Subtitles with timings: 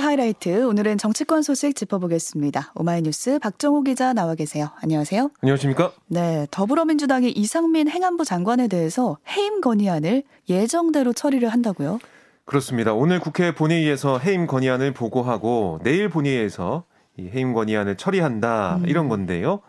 [0.00, 2.72] 하이라이트 오늘은 정치권 소식 짚어보겠습니다.
[2.74, 4.70] 오마이뉴스 박정호 기자 나와 계세요.
[4.82, 5.30] 안녕하세요.
[5.40, 5.92] 안녕하십니까?
[6.08, 11.98] 네, 더불어민주당이 이상민 행안부 장관에 대해서 해임 건의안을 예정대로 처리를 한다고요?
[12.44, 12.92] 그렇습니다.
[12.94, 16.84] 오늘 국회 본회의에서 해임 건의안을 보고하고 내일 본회의에서
[17.16, 18.88] 이 해임 건의안을 처리한다 음.
[18.88, 19.60] 이런 건데요.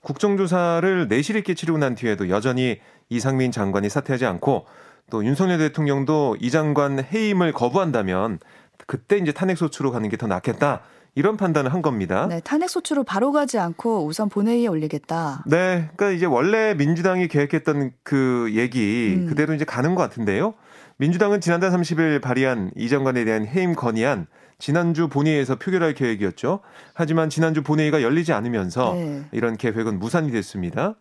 [0.00, 2.78] 국정조사를 내실 있게 치르고 난 뒤에도 여전히
[3.08, 4.66] 이상민 장관이 사퇴하지 않고
[5.10, 8.38] 또 윤석열 대통령도 이 장관 해임을 거부한다면
[8.86, 10.80] 그때 이제 탄핵 소추로 가는 게 더 낫겠다.
[11.16, 12.26] 이런 판단을 한 겁니다.
[12.28, 15.44] 네, 탄핵 소추로 바로 가지 않고 우선 본회의에 올리겠다.
[15.46, 19.26] 네, 그러니까 이제 원래 민주당이 계획했던 그 얘기 음.
[19.26, 20.54] 그대로 이제 가는 것 같은데요.
[20.96, 24.26] 민주당은 지난달 30일 발의한 이 장관에 대한 해임 건의안
[24.58, 26.60] 지난주 본회의에서 표결할 계획이었죠.
[26.94, 29.24] 하지만 지난주 본회의가 열리지 않으면서 네.
[29.32, 30.94] 이런 계획은 무산이 됐습니다.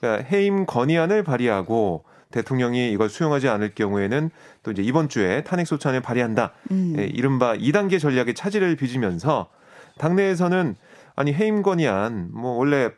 [0.00, 4.30] 그러니까 해임 건의안을 발의하고 대통령이 이걸 수용하지 않을 경우에는
[4.62, 6.52] 또 이제 이번 주에 탄핵 소추안을 발의한다.
[6.70, 6.94] 음.
[6.98, 9.48] 예, 이른바 2단계 전략의 차질을 빚으면서
[9.98, 10.76] 당내에서는
[11.16, 12.90] 아니 해임 건의안 뭐 원래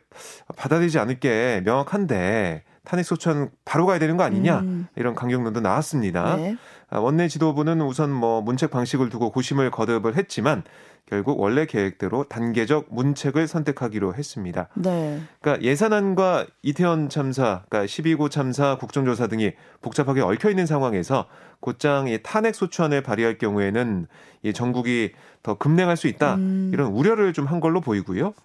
[0.55, 4.87] 받아들이지 않을 게 명확한데 탄핵 소추안 바로 가야 되는 거 아니냐 음.
[4.95, 6.35] 이런 강경론도 나왔습니다.
[6.37, 6.57] 네.
[6.93, 10.61] 아, 원내 지도부는 우선 뭐 문책 방식을 두고 고심을 거듭을 했지만
[11.07, 14.67] 결국 원래 계획대로 단계적 문책을 선택하기로 했습니다.
[14.75, 15.19] 네.
[15.41, 21.25] 그러니까 예산안과 이태원 참사, 그러니까 12구 참사, 국정조사 등이 복잡하게 얽혀 있는 상황에서
[21.59, 24.05] 곧장 이 탄핵 소추안을 발의할 경우에는
[24.43, 26.69] 이 전국이 더 급냉할 수 있다 음.
[26.73, 28.35] 이런 우려를 좀 한 걸로 보이고요.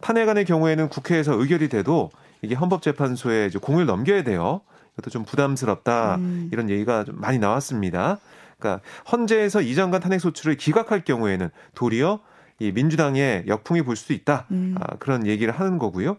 [0.00, 2.10] 탄핵안의 경우에는 국회에서 의결이 돼도
[2.42, 4.62] 이게 헌법재판소에 이제 공을 넘겨야 돼요.
[4.94, 6.48] 이것도 좀 부담스럽다 음.
[6.52, 8.18] 이런 얘기가 좀 많이 나왔습니다.
[8.58, 12.20] 그러니까 헌재에서 이 장관 탄핵 소추를 기각할 경우에는 도리어
[12.58, 14.46] 이 민주당의 역풍이 불 수도 있다.
[14.52, 14.76] 음.
[14.78, 16.16] 아, 그런 얘기를 하는 거고요.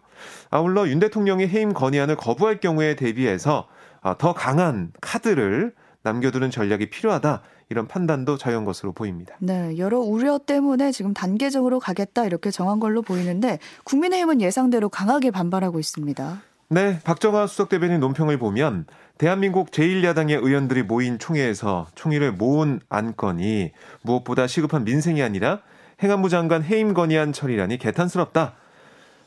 [0.50, 3.66] 아울러 윤 대통령이 해임 건의안을 거부할 경우에 대비해서
[4.02, 7.40] 아, 더 강한 카드를 남겨두는 전략이 필요하다.
[7.70, 9.34] 이런 판단도 자유한 것으로 보입니다.
[9.40, 15.80] 네, 여러 우려 때문에 지금 단계적으로 가겠다 이렇게 정한 걸로 보이는데 국민의힘은 예상대로 강하게 반발하고
[15.80, 16.42] 있습니다.
[16.74, 18.86] 네, 박정화 수석 대변인 논평을 보면
[19.16, 23.70] 대한민국 제1야당의 의원들이 모인 총회에서 총의를 모은 안건이
[24.02, 25.60] 무엇보다 시급한 민생이 아니라
[26.02, 28.54] 행안부 장관 해임 건의안 처리라니 개탄스럽다.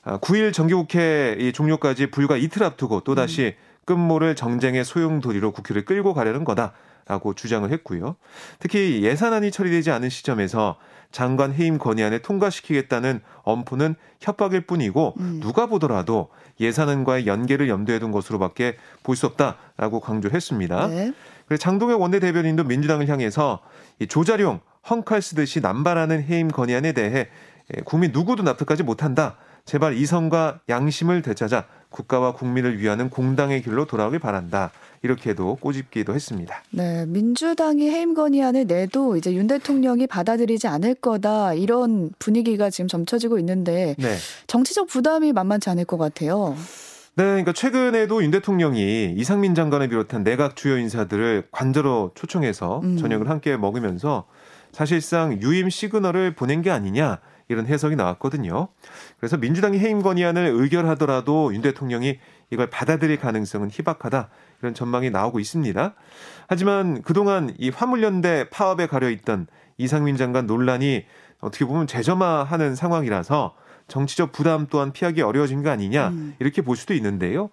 [0.03, 3.55] 아, 9일 정기국회 이 종료까지 불과 이틀 앞두고 또다시
[3.91, 8.17] 끝모를 정쟁의 소용돌이로 국회를 끌고 가려는 거다라고 주장을 했고요.
[8.59, 10.75] 특히 예산안이 처리되지 않은 시점에서
[11.11, 15.39] 장관 해임 건의안을 통과시키겠다는 엄포는 협박일 뿐이고 음.
[15.41, 20.87] 누가 보더라도 예산안과의 연계를 염두에 둔 것으로밖에 볼 수 없다라고 강조했습니다.
[20.87, 21.13] 네.
[21.47, 23.61] 그래서 장동혁 원내대변인도 민주당을 향해서
[23.99, 24.59] 이 조자룡
[24.89, 27.29] 헝칼 쓰듯이 남발하는 해임 건의안에 대해
[27.75, 29.37] 예, 국민 누구도 납득하지 못한다.
[29.63, 34.71] 제발 이성과 양심을 되찾아 국가와 국민을 위하는 공당의 길로 돌아오길 바란다.
[35.03, 36.63] 이렇게도 꼬집기도 했습니다.
[36.71, 43.37] 네, 민주당이 해임 건의안을 내도 이제 윤 대통령이 받아들이지 않을 거다 이런 분위기가 지금 점쳐지고
[43.39, 44.15] 있는데 네.
[44.47, 46.55] 정치적 부담이 만만치 않을 것 같아요.
[47.15, 52.97] 네, 그러니까 최근에도 윤 대통령이 이상민 장관을 비롯한 내각 주요 인사들을 관저로 초청해서 음.
[52.97, 54.25] 저녁을 함께 먹으면서
[54.71, 57.19] 사실상 유임 시그널을 보낸 게 아니냐
[57.49, 58.67] 이런 해석이 나왔거든요.
[59.19, 62.19] 그래서 민주당이 해임 건의안을 의결하더라도 윤 대통령이
[62.49, 64.29] 이걸 받아들일 가능성은 희박하다
[64.61, 65.93] 이런 전망이 나오고 있습니다.
[66.47, 69.47] 하지만 그동안 이 화물연대 파업에 가려 있던
[69.77, 71.05] 이상민 장관 논란이
[71.39, 73.55] 어떻게 보면 재점화하는 상황이라서
[73.87, 76.35] 정치적 부담 또한 피하기 어려워진 거 아니냐 음.
[76.39, 77.49] 이렇게 볼 수도 있는데요.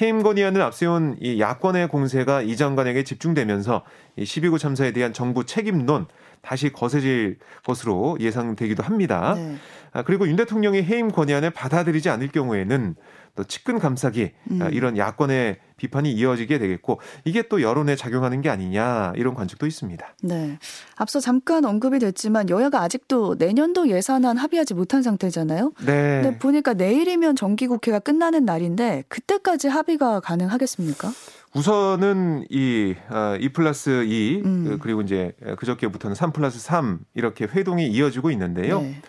[0.00, 3.82] 해임 건의안을 앞세운 이 야권의 공세가 이 장관에게 집중되면서
[4.16, 6.06] 이 12구 참사에 대한 정부 책임론
[6.42, 9.34] 다시 거세질 것으로 예상되기도 합니다.
[9.34, 9.56] 네.
[9.92, 12.94] 아, 그리고 윤 대통령이 해임 건의안을 받아들이지 않을 경우에는
[13.34, 14.62] 또 측근 감싸기 음.
[14.62, 20.14] 아, 이런 야권의 비판이 이어지게 되겠고 이게 또 여론에 작용하는 게 아니냐 이런 관측도 있습니다.
[20.22, 20.58] 네.
[20.96, 25.72] 앞서 잠깐 언급이 됐지만 여야가 아직도 내년도 예산안 합의하지 못한 상태잖아요.
[25.84, 26.22] 네.
[26.22, 31.10] 근데 보니까 내일이면 정기국회가 끝나는 날인데 그때까지 합의가 가능하겠습니까?
[31.54, 34.78] 우선은 이, 아, 2 플러스 2, 음.
[34.80, 38.82] 그리고 이제 그저께부터는 3 플러스 3 이렇게 회동이 이어지고 있는데요.
[38.82, 39.00] 네.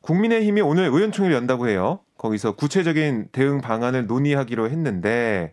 [0.00, 2.00] 국민의힘이 오늘 의원총회를 연다고 해요.
[2.16, 5.52] 거기서 구체적인 대응 방안을 논의하기로 했는데,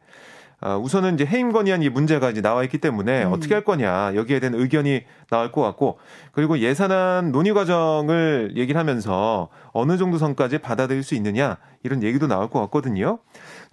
[0.60, 3.32] 아, 우선은 이제 해임 건의안 이 문제가 이제 나와 있기 때문에 음.
[3.32, 6.00] 어떻게 할 거냐 여기에 대한 의견이 나올 것 같고
[6.32, 12.50] 그리고 예산안 논의 과정을 얘기를 하면서 어느 정도 선까지 받아들일 수 있느냐 이런 얘기도 나올
[12.50, 13.20] 것 같거든요.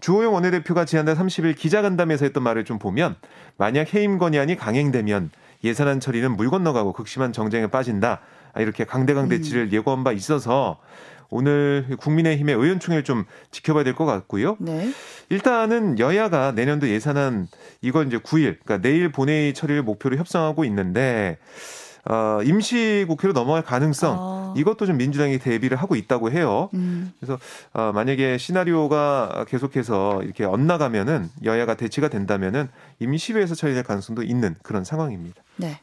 [0.00, 3.16] 주호영 원내대표가 지난달 30일 기자간담회에서 했던 말을 좀 보면
[3.56, 5.30] 만약 해임 건의안이 강행되면
[5.64, 8.20] 예산안 처리는 물 건너가고 극심한 정쟁에 빠진다
[8.52, 10.78] 아, 이렇게 강대강 대치를 예고한 바 있어서
[11.34, 14.56] 오늘 국민의힘의 의원총회를 좀 지켜봐야 될 것 같고요.
[14.60, 14.90] 네.
[15.30, 17.48] 일단은 여야가 내년도 예산안
[17.82, 21.38] 이건 이제 9일 그러니까 내일 본회의 처리를 목표로 협상하고 있는데
[22.08, 24.54] 어, 임시 국회로 넘어갈 가능성 아.
[24.56, 26.68] 이것도 좀 민주당이 대비를 하고 있다고 해요.
[26.74, 27.12] 음.
[27.18, 27.38] 그래서
[27.72, 32.68] 어, 만약에 시나리오가 계속해서 이렇게 엇나가면은 여야가 대치가 된다면은
[33.00, 35.42] 임시회에서 처리될 가능성도 있는 그런 상황입니다.
[35.56, 35.80] 네.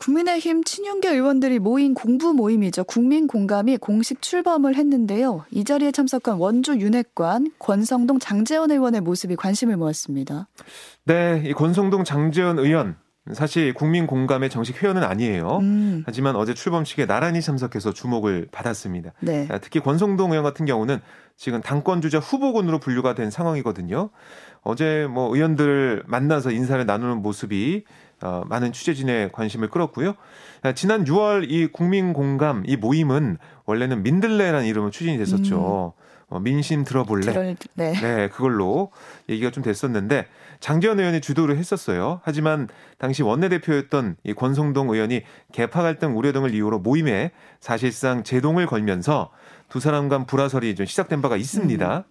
[0.00, 2.84] 국민의힘 친윤계 의원들이 모인 공부 모임이죠.
[2.84, 5.44] 국민 공감이 공식 출범을 했는데요.
[5.50, 10.48] 이 자리에 참석한 원주 윤핵관 권성동 장재원 의원의 모습이 관심을 모았습니다.
[11.04, 12.96] 네, 이 권성동 장재현 의원
[13.34, 15.58] 사실 국민 공감의 정식 회원은 아니에요.
[15.58, 19.12] 음, 하지만 어제 출범식에 나란히 참석해서 주목을 받았습니다.
[19.20, 19.46] 네.
[19.50, 21.00] 아, 특히 권성동 의원 같은 경우는
[21.36, 24.08] 지금 당권 주자 후보군으로 분류가 된 상황이거든요.
[24.62, 27.84] 어제 뭐 의원들 만나서 인사를 나누는 모습이
[28.22, 30.14] 어, 많은 취재진의 관심을 끌었고요.
[30.62, 35.94] 아, 지난 6월 이 국민 공감 이 모임은 원래는 민들레라는 이름으로 추진이 됐었죠.
[36.28, 37.32] 어, 민심 들어볼래.
[37.32, 37.92] 들을, 네.
[37.92, 38.92] 네, 그걸로
[39.28, 40.26] 얘기가 좀 됐었는데
[40.60, 42.20] 장재원 의원이 주도를 했었어요.
[42.22, 42.68] 하지만
[42.98, 49.30] 당시 원내대표였던 이 권성동 의원이 개파 갈등 우려 등을 이유로 모임에 사실상 제동을 걸면서
[49.68, 52.04] 두 사람 간 불화설이 좀 시작된 바가 있습니다.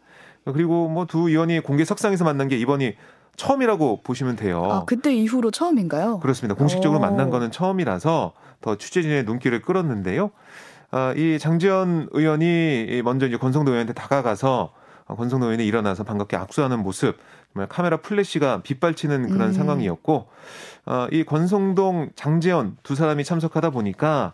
[0.46, 2.96] 그리고 뭐 두 의원이 공개 석상에서 만난 게 이번이
[3.40, 4.64] 처음이라고 보시면 돼요.
[4.66, 6.20] 아, 그때 이후로 처음인가요?
[6.20, 6.56] 그렇습니다.
[6.56, 7.02] 공식적으로 오.
[7.02, 10.32] 만난 거는 처음이라서 더 취재진의 눈길을 끌었는데요.
[10.92, 14.74] 아, 이 장지현 의원이 먼저 이제 권성동 의원한테 다가가서
[15.06, 17.18] 어, 권성동 의원이 일어나서 반갑게 악수하는 모습,
[17.54, 19.54] 정말 카메라 플래시가 빗발치는 그런 음.
[19.54, 20.28] 상황이었고,
[20.86, 24.34] 어, 이 권성동, 장재현 두 사람이 참석하다 보니까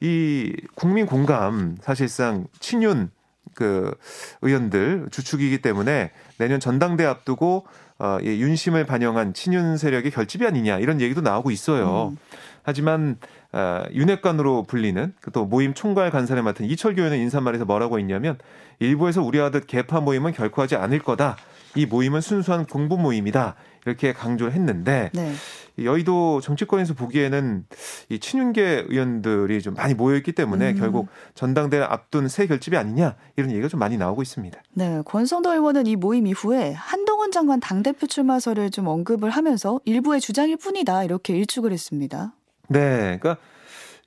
[0.00, 3.10] 이 국민 공감 사실상 친윤
[3.54, 3.94] 그
[4.42, 7.66] 의원들 주축이기 때문에 내년 전당대 앞두고
[7.98, 12.12] 어, 이 윤심을 반영한 친윤 세력의 결집이 아니냐 이런 얘기도 나오고 있어요.
[12.12, 12.18] 음.
[12.62, 13.18] 하지만
[13.52, 18.38] 어, 윤핵관으로 불리는 그또 모임 총괄 간사를 맡은 이철규 의원은 인사말에서 뭐라고 했냐면
[18.78, 21.36] 일부에서 우려하듯 개파 모임은 결코 하지 않을 거다.
[21.74, 23.54] 이 모임은 순수한 공부 모임이다.
[23.86, 25.32] 이렇게 강조를 했는데 네.
[25.76, 27.64] 이 여의도 정치권에서 보기에는
[28.10, 30.78] 이 친윤계 의원들이 좀 많이 모여 있기 때문에 음.
[30.78, 34.60] 결국 전당대회 앞둔 새 결집이 아니냐 이런 얘기가 좀 많이 나오고 있습니다.
[34.74, 40.56] 네, 권성동 의원은 이 모임 이후에 한동훈 장관 당대표 출마설을 좀 언급을 하면서 일부의 주장일
[40.56, 42.34] 뿐이다 이렇게 일축을 했습니다.
[42.68, 43.38] 네, 그러니까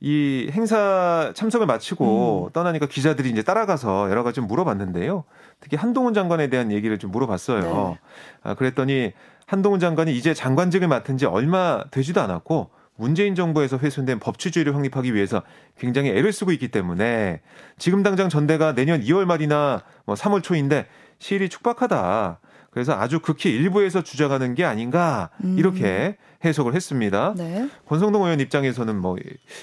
[0.05, 5.23] 이 행사 참석을 마치고 떠나니까 기자들이 이제 따라가서 여러 가지 좀 물어봤는데요.
[5.61, 7.61] 특히 한동훈 장관에 대한 얘기를 좀 물어봤어요.
[7.61, 7.99] 네.
[8.43, 9.13] 아, 그랬더니
[9.45, 15.41] 한동훈 장관이 이제 장관직을 맡은 지 얼마 되지도 않았고 문재인 정부에서 훼손된 법치주의를 확립하기 위해서
[15.77, 17.41] 굉장히 애를 쓰고 있기 때문에
[17.77, 20.87] 지금 당장 전대가 내년 2월 말이나 뭐 3월 초인데
[21.19, 22.39] 시일이 촉박하다.
[22.69, 25.55] 그래서 아주 극히 일부에서 주장하는 게 아닌가 음.
[25.57, 27.33] 이렇게 해석을 했습니다.
[27.37, 27.69] 네.
[27.87, 29.15] 권성동 의원 입장에서는 뭐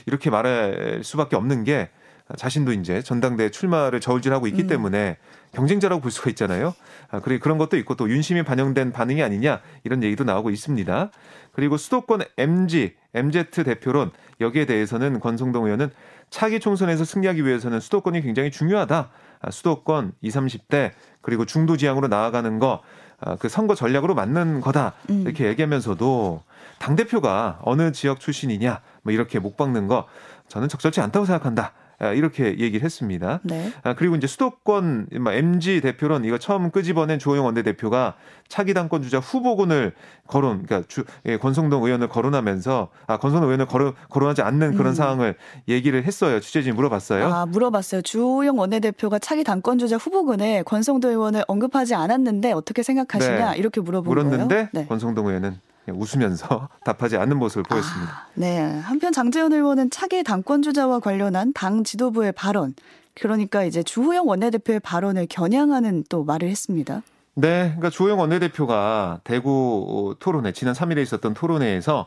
[0.07, 1.91] 이렇게 말할 수밖에 없는 게
[2.37, 4.67] 자신도 이제 전당대 출마를 저울질하고 있기 음.
[4.69, 5.17] 때문에
[5.53, 6.75] 경쟁자라고 볼 수가 있잖아요.
[7.11, 11.11] 아, 그리고 그런 것도 있고 또 윤심이 반영된 반응이 아니냐 이런 얘기도 나오고 있습니다.
[11.53, 14.11] 그리고 수도권 MG, MZ 대표론
[14.41, 15.91] 여기에 대해서는 권성동 의원은
[16.31, 19.11] 차기 총선에서 승리하기 위해서는 수도권이 굉장히 중요하다.
[19.43, 22.83] 아, 수도권 20, 30대 그리고 중도 지향으로 나아가는 거
[23.21, 24.95] 아, 그 선거 전략으로 맞는 거다.
[25.11, 25.23] 음.
[25.23, 26.43] 이렇게 얘기하면서도
[26.79, 30.07] 당 대표가 어느 지역 출신이냐 뭐 이렇게 못 박는 거
[30.49, 31.73] 저는 적절치 않다고 생각한다.
[32.01, 33.41] 아, 이렇게 얘기를 했습니다.
[33.45, 33.73] 네.
[33.83, 38.15] 아, 그리고 이제 수도권 뭐 MG 대표론 이거 처음 끄집어낸 조영 원내대표가
[38.49, 39.93] 차기 당권 주자 후보군을
[40.27, 44.95] 거론, 그러니까 주, 예, 권성동 의원을 거론하면서 아 권성동 의원을 거론, 거론하지 않는 그런 음.
[44.95, 45.35] 상황을
[45.69, 46.41] 얘기를 했어요.
[46.41, 47.27] 취재진이 물어봤어요.
[47.27, 48.01] 아, 물어봤어요.
[48.01, 53.59] 주호영 원내대표가 차기 당권 주자 후보군에 권성도 의원을 언급하지 않았는데 어떻게 생각하시냐 네.
[53.59, 54.69] 이렇게 물어본 물었는데 거예요.
[54.73, 54.87] 네.
[54.87, 55.59] 권성동 의원은
[55.91, 58.13] 웃으면서 답하지 않는 모습을 보였습니다.
[58.13, 58.81] 아, 네.
[58.81, 62.75] 한편 장재현 의원은 차기 당권 주자와 관련한 당 지도부의 발언,
[63.15, 67.03] 그러니까 이제 주호영 원내대표의 발언을 겨냥하는 또 말을 했습니다.
[67.35, 72.07] 네, 그러니까 조영 원내대표가 대구 토론회 지난 3일에 있었던 토론회에서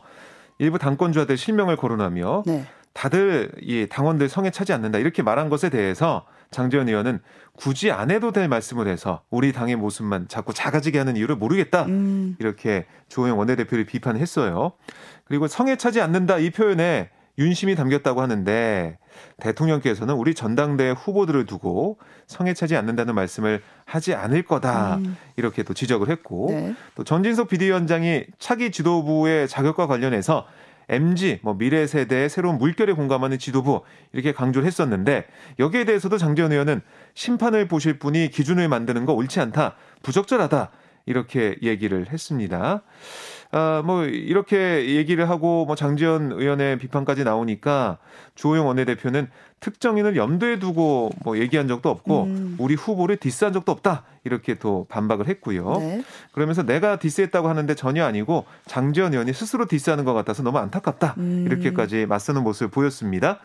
[0.58, 2.64] 일부 당권주자들 실명을 거론하며 네.
[2.92, 7.20] 다들 이 당원들 성에 차지 않는다 이렇게 말한 것에 대해서 장재현 의원은
[7.52, 12.36] 굳이 안 해도 될 말씀을 해서 우리 당의 모습만 자꾸 작아지게 하는 이유를 모르겠다 음,
[12.38, 14.72] 이렇게 주호영 원내대표를 비판했어요.
[15.24, 18.98] 그리고 성에 차지 않는다 이 표현에 윤심이 담겼다고 하는데
[19.38, 25.16] 대통령께서는 우리 전당대 후보들을 두고 성에 차지 않는다는 말씀을 하지 않을 거다 음.
[25.36, 26.74] 이렇게 또 지적을 했고 네.
[26.94, 30.46] 또 전진석 비대위원장이 차기 지도부의 자격과 관련해서
[30.88, 35.26] MG 뭐 미래 세대의 새로운 물결에 공감하는 지도부 이렇게 강조를 했었는데
[35.58, 36.82] 여기에 대해서도 장재현 의원은
[37.14, 40.70] 심판을 보실 분이 기준을 만드는 거 옳지 않다 부적절하다
[41.06, 42.82] 이렇게 얘기를 했습니다.
[43.56, 47.98] 아, 뭐 이렇게 얘기를 하고 뭐 장지원 의원의 비판까지 나오니까
[48.34, 49.28] 주호영 원내대표는
[49.60, 52.56] 특정인을 염두에 두고 뭐 얘기한 적도 없고 음.
[52.58, 55.76] 우리 후보를 디스한 적도 없다 이렇게 또 반박을 했고요.
[55.78, 56.02] 네.
[56.32, 61.44] 그러면서 내가 디스했다고 하는데 전혀 아니고 장지원 의원이 스스로 디스하는 것 같아서 너무 안타깝다 음.
[61.46, 63.38] 이렇게까지 맞서는 모습을 보였습니다.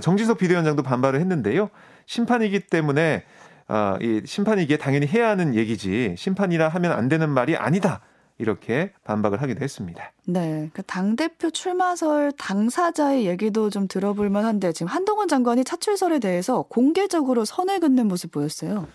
[0.00, 1.70] 정진석 비대위원장도 반발을 했는데요.
[2.06, 3.22] 심판이기 때문에
[3.68, 8.00] 아, 이 심판이기에 당연히 해야 하는 얘기지 심판이라 하면 안 되는 말이 아니다.
[8.42, 10.10] 이렇게 반박을 하기도 했습니다.
[10.26, 10.68] 네.
[10.74, 17.78] 그 당대표 출마설 당사자의 얘기도 좀 들어볼 만한데 지금 한동훈 장관이 차출설에 대해서 공개적으로 선을
[17.78, 18.88] 긋는 모습 보였어요.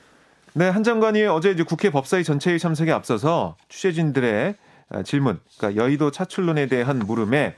[0.53, 4.55] 네, 한 장관이 어제 이제 국회 법사위 전체의 참석에 앞서서 취재진들의
[4.89, 7.55] 아, 질문, 그러니까 여의도 차출론에 대한 물음에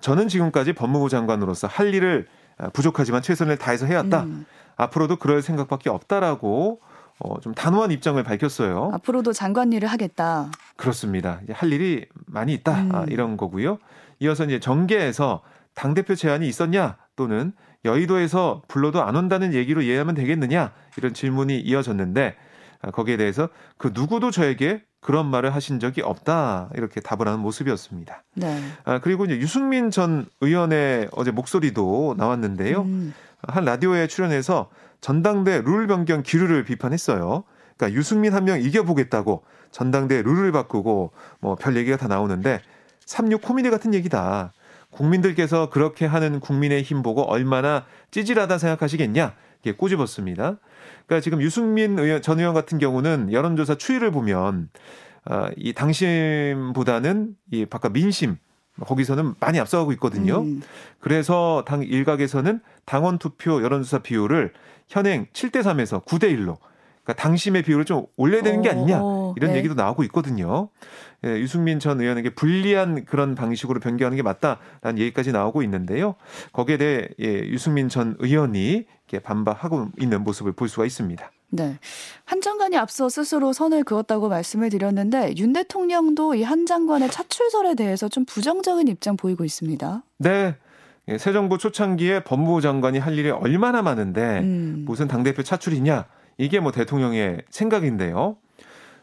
[0.00, 2.26] 저는 지금까지 법무부 장관으로서 할 일을
[2.56, 4.24] 아, 부족하지만 최선을 다해서 해왔다.
[4.24, 4.44] 음.
[4.76, 6.80] 앞으로도 그럴 생각밖에 없다라고
[7.20, 8.90] 어, 좀 단호한 입장을 밝혔어요.
[8.94, 10.50] 앞으로도 장관 일을 하겠다.
[10.76, 11.40] 그렇습니다.
[11.52, 12.80] 할 일이 많이 있다.
[12.80, 12.94] 음.
[12.94, 13.78] 아, 이런 거고요.
[14.20, 15.42] 이어서 이제 정계에서
[15.74, 17.52] 당 대표 제안이 있었냐 또는
[17.84, 22.36] 여의도에서 불러도 안 온다는 얘기로 이해하면 되겠느냐 이런 질문이 이어졌는데
[22.82, 28.24] 아, 거기에 대해서 그 누구도 저에게 그런 말을 하신 적이 없다 이렇게 답을 하는 모습이었습니다.
[28.34, 28.60] 네.
[28.84, 32.82] 아, 그리고 이제 유승민 전 의원의 어제 목소리도 나왔는데요.
[32.82, 33.14] 음.
[33.46, 34.68] 한 라디오에 출연해서
[35.00, 37.44] 전당대 룰 변경 기류를 비판했어요.
[37.76, 42.60] 그러니까 유승민 한 명 이겨보겠다고 전당대 룰을 바꾸고 뭐 별 얘기가 다 나오는데
[43.06, 44.52] 36 코미디 같은 얘기다.
[44.90, 49.34] 국민들께서 그렇게 하는 국민의 힘 보고 얼마나 찌질하다 생각하시겠냐?
[49.60, 50.56] 이게 꼬집었습니다.
[51.06, 54.70] 그러니까 지금 유승민 의원, 전 의원 같은 경우는 여론조사 추이를 보면
[55.30, 58.36] 어, 이 당심보다는 이 바깥 민심
[58.80, 60.40] 거기서는 많이 앞서가고 있거든요.
[60.40, 60.62] 음.
[61.00, 64.52] 그래서 당 일각에서는 당원 투표 여론조사 비율을
[64.88, 66.56] 현행 7대 3에서 9대 1로
[67.08, 69.00] 그러니까 당심의 비율을 좀 올려야 되는 게 아니냐
[69.36, 69.56] 이런 네.
[69.58, 70.68] 얘기도 나오고 있거든요.
[71.24, 76.16] 예, 유승민 전 의원에게 불리한 그런 방식으로 변경하는 게 맞다라는 얘기까지 나오고 있는데요.
[76.52, 78.84] 거기에 대해 예, 유승민 전 의원이
[79.22, 81.30] 반박하고 있는 모습을 볼 수가 있습니다.
[81.50, 81.78] 네.
[82.24, 88.08] 한 장관이 앞서 스스로 선을 그었다고 말씀을 드렸는데 윤 대통령도 이 한 장관의 차출설에 대해서
[88.08, 90.02] 좀 부정적인 입장 보이고 있습니다.
[90.18, 90.56] 네.
[91.08, 94.84] 예, 새 정부 초창기에 법무부 장관이 할 일이 얼마나 많은데 음.
[94.86, 96.04] 무슨 당대표 차출이냐
[96.36, 98.36] 이게 뭐 대통령의 생각인데요.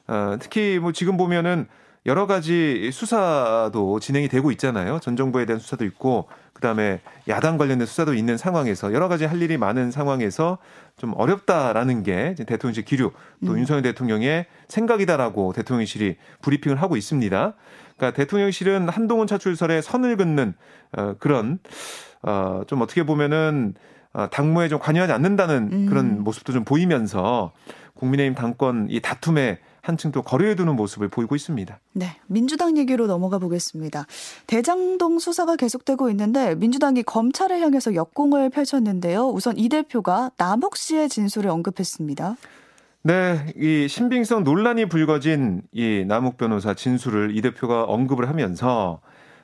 [0.07, 1.67] 어, 특히 뭐 지금 보면은
[2.05, 4.99] 여러 가지 수사도 진행이 되고 있잖아요.
[4.99, 9.57] 전 정부에 대한 수사도 있고 그다음에 야당 관련된 수사도 있는 상황에서 여러 가지 할 일이
[9.57, 10.59] 많은 상황에서
[10.97, 13.11] 좀 어렵다라는 게 대통령실 기류
[13.45, 13.57] 또 음.
[13.57, 17.53] 윤석열 대통령의 생각이다라고 대통령실이 브리핑을 하고 있습니다.
[17.97, 20.53] 그러니까 대통령실은 한동훈 차출설에 선을 긋는
[20.97, 21.59] 어, 그런
[22.21, 23.73] 어, 좀 어떻게 보면은
[24.13, 25.85] 어, 당무에 좀 관여하지 않는다는 음.
[25.87, 27.51] 그런 모습도 좀 보이면서
[27.95, 31.79] 국민의힘 당권 이 다툼에 한층 또 거리에 두는 모습을 보이고 있습니다.
[31.93, 34.05] 네, 민주당 얘기로 넘어가 보겠습니다.
[34.47, 39.27] 대장동 수사가 계속되고 있는데 민주당이 검찰을 향해서 역공을 펼쳤는데요.
[39.29, 42.35] 우선 이 대표가 남욱 씨의 진술을 언급했습니다.
[43.03, 48.99] 네, 이 신빙성 논란이 불거진 이 남욱 변호사 진술을 이 대표가 언급을 하면서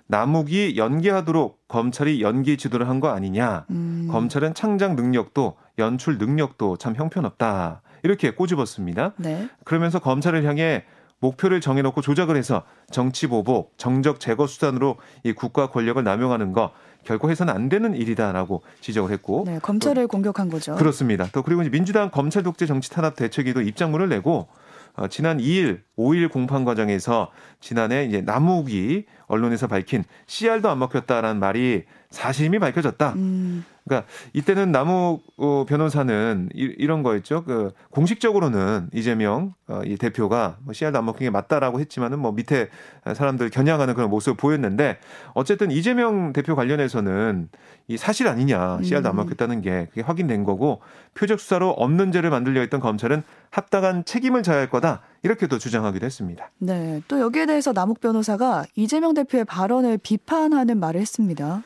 [0.07, 3.65] 남욱이 연기하도록 검찰이 연기 지도를 한 거 아니냐.
[3.69, 4.07] 음.
[4.11, 7.81] 검찰은 창작 능력도 연출 능력도 참 형편없다.
[8.03, 9.13] 이렇게 꼬집었습니다.
[9.17, 9.49] 네.
[9.63, 10.83] 그러면서 검찰을 향해
[11.19, 16.71] 목표를 정해놓고 조작을 해서 정치 보복, 정적 제거 수단으로 이 국가 권력을 남용하는 거
[17.03, 20.75] 결코 해서는 안 되는 일이다라고 지적을 했고 네, 검찰을 또, 공격한 거죠.
[20.75, 21.27] 그렇습니다.
[21.31, 24.49] 또 그리고 이제 민주당 검찰 독재 정치 탄압 대책위도 입장문을 내고
[24.95, 31.85] 어, 지난 2일 5일 공판 과정에서 지난해 이제 남욱이 언론에서 밝힌 CR도 안 먹혔다라는 말이
[32.11, 33.13] 사실임이 밝혀졌다.
[33.15, 33.65] 음.
[33.83, 37.43] 그러니까 이때는 남욱 어, 변호사는 이, 런 거였죠.
[37.43, 42.69] 그 공식적으로는 이재명 어, 이 대표가 뭐 CR도 안 먹힌 게 맞다라고 했지만은 뭐 밑에
[43.13, 44.99] 사람들 겨냥하는 그런 모습을 보였는데
[45.33, 47.49] 어쨌든 이재명 대표 관련해서는
[47.87, 49.17] 이 사실 아니냐 CR도 안 음.
[49.17, 50.81] 먹혔다는 게 그게 확인된 거고
[51.15, 55.01] 표적 수사로 없는 죄를 만들려 했던 검찰은 합당한 책임을 져야 할 거다.
[55.23, 56.49] 이렇게도 주장하기도 했습니다.
[56.59, 57.01] 네.
[57.07, 61.63] 또 여기에 대해서 남욱 변호사가 이재명 대표의 발언을 비판하는 말을 했습니다.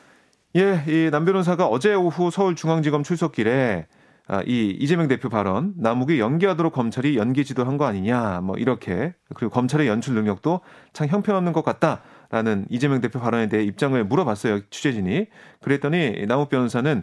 [0.56, 3.86] 예, 이 남 변호사가 어제 오후 서울중앙지검 출석길에
[4.28, 9.52] 아, 이 이재명 대표 발언 남욱이 연기하도록 검찰이 연기 지도한 거 아니냐 뭐 이렇게 그리고
[9.52, 10.60] 검찰의 연출 능력도
[10.92, 15.26] 참 형편없는 것 같다라는 이재명 대표 발언에 대해 입장을 물어봤어요 취재진이
[15.62, 17.02] 그랬더니 남욱 변호사는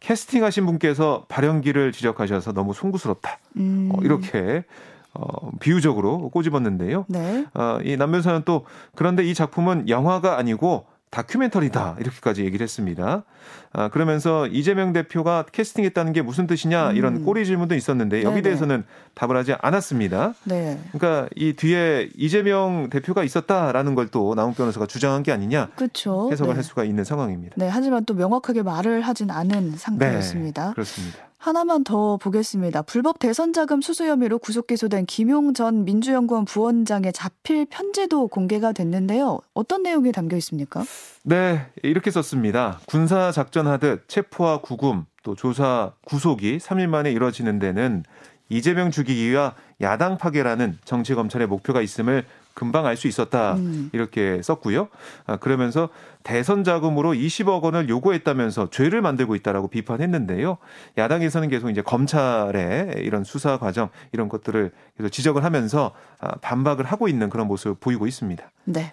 [0.00, 3.90] 캐스팅하신 분께서 발연기를 지적하셔서 너무 송구스럽다 음.
[3.92, 4.64] 어, 이렇게
[5.14, 7.04] 어, 비유적으로 꼬집었는데요.
[7.08, 7.44] 네.
[7.52, 13.22] 어, 이 남변사는 또 그런데 이 작품은 영화가 아니고 다큐멘터리다 이렇게까지 얘기를 했습니다.
[13.74, 17.24] 아, 그러면서 이재명 대표가 캐스팅했다는 게 무슨 뜻이냐 이런 음.
[17.24, 18.42] 꼬리 질문도 있었는데 여기.
[18.42, 20.34] 대해서는 답을 하지 않았습니다.
[20.44, 20.78] 네.
[20.92, 26.28] 그러니까 이 뒤에 이재명 대표가 있었다라는 걸 또 나훈 변호사가 주장한 게 아니냐 그렇죠.
[26.32, 26.56] 해석을 네.
[26.56, 27.54] 할 수가 있는 상황입니다.
[27.56, 30.66] 네, 하지만 또 명확하게 말을 하진 않은 상태였습니다.
[30.68, 31.18] 네, 그렇습니다.
[31.42, 32.82] 하나만 더 보겠습니다.
[32.82, 39.40] 불법 대선 자금 수수 혐의로 구속 기소된 김용 전 민주연구원 부원장의 자필 편지도 공개가 됐는데요.
[39.52, 40.84] 어떤 내용이 담겨 있습니까?
[41.24, 42.78] 네, 이렇게 썼습니다.
[42.86, 48.04] 군사 작전하듯 체포와 구금 또 조사 구속이 3일 만에 이뤄지는 데는
[48.48, 53.54] 이재명 죽이기와 야당 파괴라는 정치 검찰의 목표가 있음을 금방 알 수 있었다.
[53.54, 53.90] 음.
[53.92, 54.88] 이렇게 썼고요.
[55.26, 55.88] 아, 그러면서
[56.22, 60.58] 대선 자금으로 20억 원을 요구했다면서 죄를 만들고 있다라고 비판했는데요.
[60.98, 67.08] 야당에서는 계속 이제 검찰의 이런 수사 과정 이런 것들을 계속 지적을 하면서 아, 반박을 하고
[67.08, 68.44] 있는 그런 모습을 보이고 있습니다.
[68.64, 68.92] 네.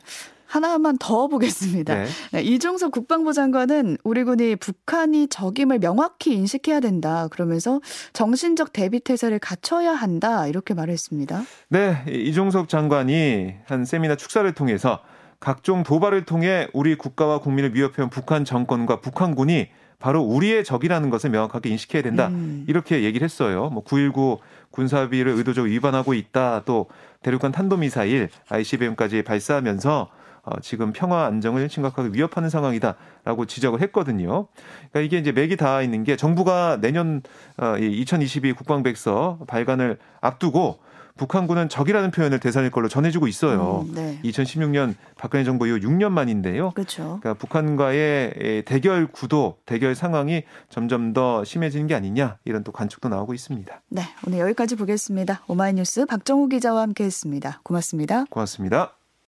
[0.50, 1.94] 하나만 더 보겠습니다.
[1.94, 2.06] 네.
[2.32, 7.28] 네, 이종석 국방부 장관은 우리 군이 북한이 적임을 명확히 인식해야 된다.
[7.30, 7.80] 그러면서
[8.14, 10.48] 정신적 대비 태세를 갖춰야 한다.
[10.48, 11.44] 이렇게 말했습니다.
[11.70, 15.00] 네, 이종석 장관이 한 세미나 축사를 통해서
[15.40, 21.70] 각종 도발을 통해 우리 국가와 국민을 위협해온 북한 정권과 북한군이 바로 우리의 적이라는 것을 명확하게
[21.70, 22.30] 인식해야 된다.
[22.30, 22.66] 음.
[22.68, 23.70] 이렇게 얘기를 했어요.
[23.70, 24.40] 뭐 9.19
[24.72, 26.64] 군사비를 의도적으로 위반하고 있다.
[26.66, 26.88] 또
[27.22, 30.10] 대륙간 탄도미사일 ICBM까지 발사하면서
[30.50, 34.48] 어, 지금 평화 안정을 심각하게 위협하는 상황이다라고 지적을 했거든요.
[34.92, 37.22] 그러니까 이게 이제 맥이 닿아 있는 게 정부가 내년
[37.58, 40.80] 어, 2022 국방백서 발간을 앞두고
[41.18, 43.86] 북한군은 적이라는 표현을 대상일 걸로 전해지고 있어요.
[43.90, 44.20] 음, 네.
[44.24, 46.72] 2016년 박근혜 정부 이후 6년 만인데요.
[46.72, 47.20] 그렇죠.
[47.22, 53.10] 그러니까 북한과의 에, 대결 구도, 대결 상황이 점점 더 심해지는 게 아니냐 이런 또 관측도
[53.10, 53.82] 나오고 있습니다.
[53.90, 55.44] 네, 오늘 여기까지 보겠습니다.
[55.48, 57.62] 오마이뉴스 박정우 기자와 함께했습니다.
[57.64, 58.24] 고맙습니다.
[58.30, 58.99] 고맙습니다.